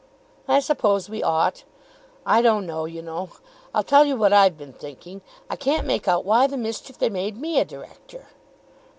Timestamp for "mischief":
6.57-6.97